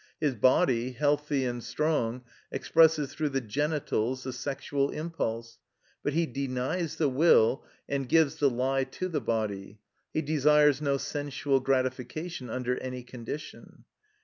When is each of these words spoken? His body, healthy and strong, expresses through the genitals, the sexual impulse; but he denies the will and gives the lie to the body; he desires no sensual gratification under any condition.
His 0.19 0.33
body, 0.33 0.93
healthy 0.93 1.45
and 1.45 1.63
strong, 1.63 2.23
expresses 2.51 3.13
through 3.13 3.29
the 3.29 3.39
genitals, 3.39 4.23
the 4.23 4.33
sexual 4.33 4.89
impulse; 4.89 5.59
but 6.01 6.13
he 6.13 6.25
denies 6.25 6.95
the 6.95 7.07
will 7.07 7.63
and 7.87 8.09
gives 8.09 8.37
the 8.37 8.49
lie 8.49 8.83
to 8.85 9.07
the 9.07 9.21
body; 9.21 9.79
he 10.11 10.23
desires 10.23 10.81
no 10.81 10.97
sensual 10.97 11.59
gratification 11.59 12.49
under 12.49 12.79
any 12.79 13.03
condition. 13.03 13.85